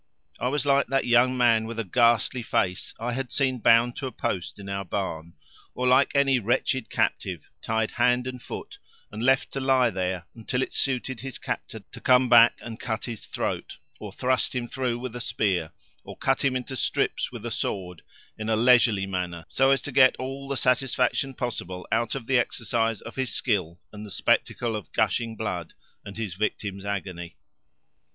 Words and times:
I 0.39 0.47
was 0.47 0.65
like 0.65 0.87
that 0.87 1.05
young 1.05 1.37
man 1.37 1.65
with 1.67 1.77
a 1.79 1.83
ghastly 1.83 2.41
face 2.41 2.91
I 2.99 3.13
had 3.13 3.31
seen 3.31 3.59
bound 3.59 3.95
to 3.97 4.07
a 4.07 4.11
post 4.11 4.57
in 4.57 4.67
our 4.67 4.83
barn; 4.83 5.33
or 5.75 5.85
like 5.85 6.11
any 6.15 6.39
wretched 6.39 6.89
captive, 6.89 7.47
tied 7.61 7.91
hand 7.91 8.25
and 8.25 8.41
foot 8.41 8.79
and 9.11 9.21
left 9.21 9.51
to 9.51 9.59
lie 9.59 9.91
there 9.91 10.25
until 10.33 10.63
it 10.63 10.73
suited 10.73 11.19
his 11.19 11.37
captor 11.37 11.81
to 11.81 12.01
come 12.01 12.29
back 12.29 12.57
and 12.63 12.79
cut 12.79 13.05
his 13.05 13.23
throat 13.27 13.77
or 13.99 14.11
thrust 14.11 14.55
him 14.55 14.67
through 14.67 14.97
with 14.97 15.15
a 15.15 15.21
spear, 15.21 15.71
or 16.03 16.17
cut 16.17 16.43
him 16.43 16.55
into 16.55 16.75
strips 16.75 17.31
with 17.31 17.45
a 17.45 17.51
sword, 17.51 18.01
in 18.39 18.49
a 18.49 18.55
leisurely 18.55 19.05
manner 19.05 19.45
so 19.49 19.69
as 19.69 19.83
to 19.83 19.91
get 19.91 20.15
all 20.15 20.47
the 20.47 20.57
satisfaction 20.57 21.35
possible 21.35 21.87
out 21.91 22.15
of 22.15 22.25
the 22.25 22.39
exercise 22.39 23.01
of 23.01 23.17
his 23.17 23.31
skill 23.31 23.79
and 23.93 24.03
the 24.03 24.09
spectacle 24.09 24.75
of 24.75 24.91
gushing 24.93 25.35
blood 25.35 25.75
and 26.03 26.17
his 26.17 26.33
victim's 26.33 26.85
agony. 26.85 27.35